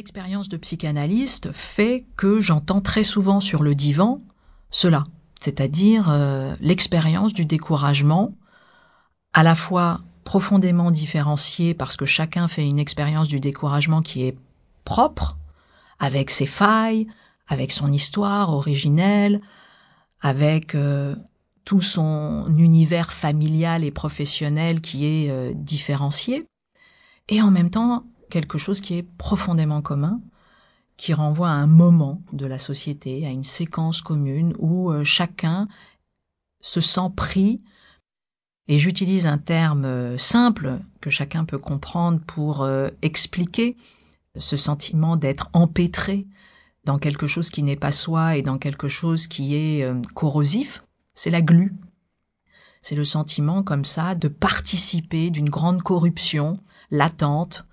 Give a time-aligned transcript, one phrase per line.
[0.00, 4.22] expérience de psychanalyste fait que j'entends très souvent sur le divan
[4.70, 5.04] cela,
[5.40, 8.34] c'est-à-dire euh, l'expérience du découragement,
[9.32, 14.36] à la fois profondément différenciée parce que chacun fait une expérience du découragement qui est
[14.84, 15.36] propre,
[15.98, 17.06] avec ses failles,
[17.46, 19.40] avec son histoire originelle,
[20.20, 21.14] avec euh,
[21.64, 26.46] tout son univers familial et professionnel qui est euh, différencié,
[27.28, 30.20] et en même temps quelque chose qui est profondément commun,
[30.96, 35.68] qui renvoie à un moment de la société, à une séquence commune où euh, chacun
[36.60, 37.60] se sent pris,
[38.68, 43.76] et j'utilise un terme euh, simple que chacun peut comprendre pour euh, expliquer
[44.36, 46.26] ce sentiment d'être empêtré
[46.84, 50.84] dans quelque chose qui n'est pas soi et dans quelque chose qui est corrosif,
[51.14, 51.74] c'est la glu.
[52.80, 56.58] C'est le sentiment comme ça de participer d'une grande corruption
[56.90, 57.66] latente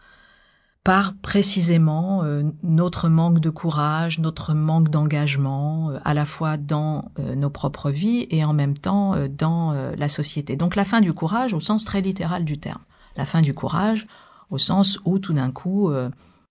[0.87, 7.11] par précisément euh, notre manque de courage, notre manque d'engagement, euh, à la fois dans
[7.19, 10.55] euh, nos propres vies et en même temps dans la société.
[10.55, 12.81] Donc la fin du courage au sens très littéral du terme.
[13.17, 14.07] La fin du courage
[14.49, 15.91] au sens où tout d'un coup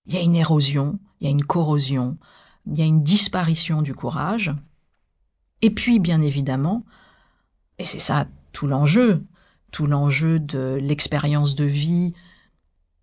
[0.05, 2.15] il y a une érosion, il y a une corrosion,
[2.67, 4.53] il y a une disparition du courage.
[5.63, 6.83] Et puis bien évidemment,
[7.79, 9.23] et c'est ça tout l'enjeu,
[9.71, 12.13] tout l'enjeu de l'expérience de vie,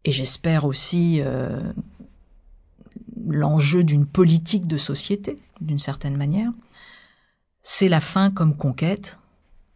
[0.04, 1.72] et j'espère aussi euh,
[3.26, 6.50] l'enjeu d'une politique de société, d'une certaine manière,
[7.62, 9.18] c'est la fin comme conquête,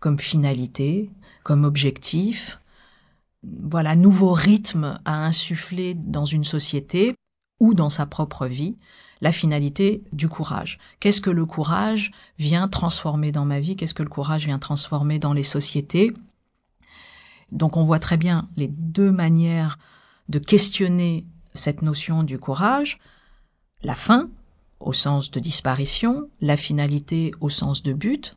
[0.00, 1.10] comme finalité,
[1.42, 2.58] comme objectif,
[3.42, 7.14] voilà, nouveau rythme à insuffler dans une société
[7.60, 8.76] ou dans sa propre vie,
[9.20, 10.78] la finalité du courage.
[11.00, 13.76] Qu'est-ce que le courage vient transformer dans ma vie?
[13.76, 16.12] Qu'est-ce que le courage vient transformer dans les sociétés?
[17.50, 19.78] Donc on voit très bien les deux manières
[20.28, 22.98] de questionner cette notion du courage,
[23.82, 24.28] la fin
[24.80, 28.36] au sens de disparition, la finalité au sens de but,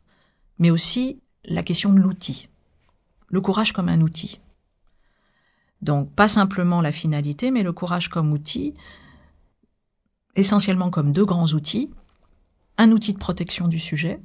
[0.58, 2.48] mais aussi la question de l'outil.
[3.28, 4.40] Le courage comme un outil.
[5.80, 8.74] Donc pas simplement la finalité, mais le courage comme outil,
[10.36, 11.90] essentiellement comme deux grands outils.
[12.78, 14.20] Un outil de protection du sujet,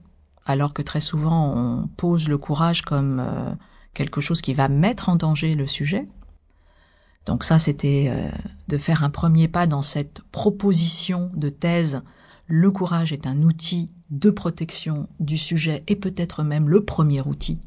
[0.46, 3.54] alors que très souvent on pose le courage comme euh,
[3.94, 6.08] quelque chose qui va mettre en danger le sujet,
[7.28, 8.30] donc ça, c'était euh,
[8.70, 12.02] de faire un premier pas dans cette proposition de thèse.
[12.48, 17.60] Le courage est un outil de protection du sujet et peut-être même le premier outil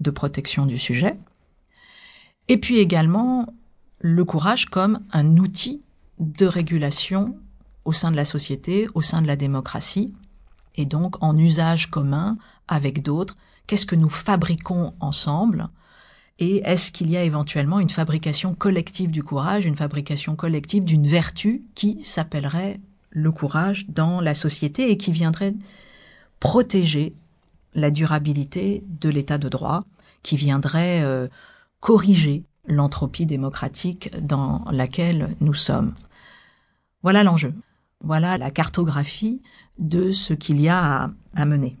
[0.00, 1.18] de protection du sujet.
[2.48, 3.52] Et puis également
[4.00, 5.82] le courage comme un outil
[6.18, 7.26] de régulation
[7.84, 10.14] au sein de la société, au sein de la démocratie,
[10.74, 13.36] et donc en usage commun avec d'autres.
[13.66, 15.68] Qu'est-ce que nous fabriquons ensemble?
[16.38, 21.06] Et est-ce qu'il y a éventuellement une fabrication collective du courage, une fabrication collective d'une
[21.06, 25.54] vertu qui s'appellerait le courage dans la société et qui viendrait
[26.40, 27.14] protéger
[27.74, 29.84] la durabilité de l'état de droit,
[30.22, 31.28] qui viendrait euh,
[31.80, 35.94] corriger l'entropie démocratique dans laquelle nous sommes?
[37.02, 37.54] Voilà l'enjeu.
[38.02, 39.42] Voilà la cartographie
[39.78, 41.76] de ce qu'il y a à mener.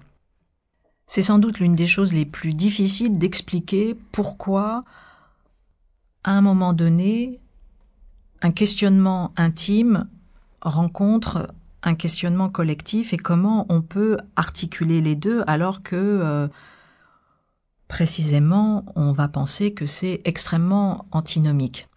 [1.14, 4.82] C'est sans doute l'une des choses les plus difficiles d'expliquer pourquoi,
[6.24, 7.38] à un moment donné,
[8.40, 10.08] un questionnement intime
[10.62, 11.52] rencontre
[11.82, 16.48] un questionnement collectif et comment on peut articuler les deux alors que euh,
[17.88, 21.88] précisément on va penser que c'est extrêmement antinomique.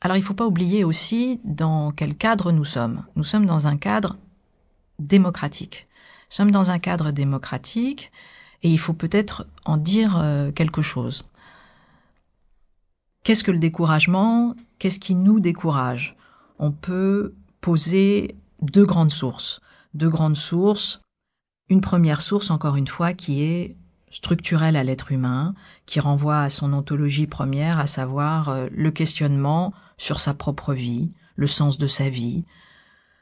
[0.00, 3.04] Alors il ne faut pas oublier aussi dans quel cadre nous sommes.
[3.14, 4.16] Nous sommes dans un cadre
[4.98, 5.86] démocratique.
[6.30, 8.10] Nous sommes dans un cadre démocratique
[8.62, 11.24] et il faut peut-être en dire euh, quelque chose.
[13.22, 14.54] Qu'est-ce que le découragement?
[14.78, 16.16] Qu'est-ce qui nous décourage?
[16.58, 19.60] On peut poser deux grandes sources.
[19.94, 21.00] Deux grandes sources.
[21.68, 23.76] Une première source, encore une fois, qui est
[24.10, 25.54] structurelle à l'être humain,
[25.86, 31.12] qui renvoie à son ontologie première, à savoir euh, le questionnement sur sa propre vie,
[31.36, 32.44] le sens de sa vie,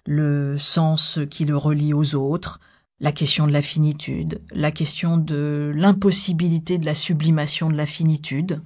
[0.06, 2.60] le sens qui le relie aux autres,
[3.00, 8.60] la question de la finitude, la question de l'impossibilité de la sublimation de la finitude.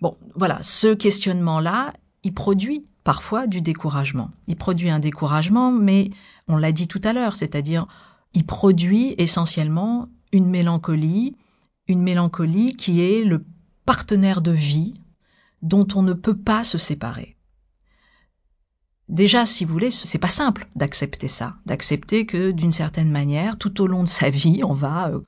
[0.00, 1.92] Bon, voilà, ce questionnement-là,
[2.22, 4.30] il produit parfois du découragement.
[4.46, 6.10] Il produit un découragement, mais
[6.48, 7.86] on l'a dit tout à l'heure, c'est-à-dire
[8.34, 11.36] il produit essentiellement une mélancolie,
[11.88, 13.44] une mélancolie qui est le
[13.84, 14.94] partenaire de vie
[15.62, 17.36] dont on ne peut pas se séparer.
[19.10, 23.80] Déjà, si vous voulez, c'est pas simple d'accepter ça, d'accepter que d'une certaine manière, tout
[23.80, 25.20] au long de sa vie, on va euh,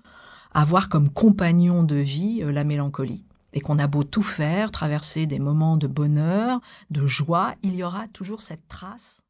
[0.54, 3.26] avoir comme compagnon de vie euh, la mélancolie.
[3.52, 7.82] Et qu'on a beau tout faire, traverser des moments de bonheur, de joie, il y
[7.82, 9.24] aura toujours cette trace